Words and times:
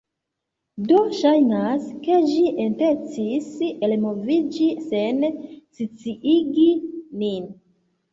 do 0.91 0.99
ŝajnas, 1.17 1.83
ke 2.07 2.15
ĝi 2.29 2.53
intencis 2.63 3.49
elmoviĝi 3.89 4.71
sen 4.87 5.21
sciigi 5.81 6.67
nin. 7.25 7.47